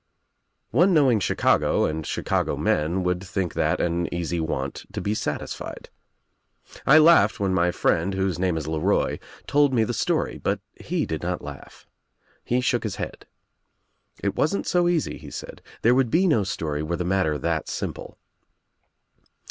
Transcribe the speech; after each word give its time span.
One 0.71 0.95
knowing 0.95 1.19
Chicago 1.19 1.85
and 1.85 2.03
Chicago 2.07 2.57
men 2.57 3.03
would 3.03 3.23
think 3.23 3.53
that 3.53 3.79
an 3.79 4.11
easy 4.11 4.39
want 4.39 4.83
to 4.93 4.99
be 4.99 5.13
satisfied. 5.13 5.91
1 6.85 7.03
laughed 7.03 7.39
when 7.39 7.53
my 7.53 7.69
friend— 7.69 8.11
whose 8.15 8.39
name 8.39 8.57
is 8.57 8.65
LeRoy— 8.67 9.19
told 9.45 9.75
me 9.75 9.83
the 9.83 9.93
story, 9.93 10.39
but 10.39 10.59
he 10.73 11.05
did 11.05 11.21
not 11.21 11.43
laugh. 11.43 11.85
He 12.43 12.61
shook 12.61 12.81
his 12.81 12.95
head. 12.95 13.27
"It 14.23 14.35
wasn't 14.35 14.65
so 14.65 14.87
easy," 14.87 15.19
he 15.19 15.29
said. 15.29 15.61
"There 15.83 15.93
would 15.93 16.09
be 16.09 16.25
no 16.25 16.43
story 16.45 16.81
were 16.81 16.97
the 16.97 17.05
matter 17.05 17.37
that 17.37 17.69
simple." 17.69 18.17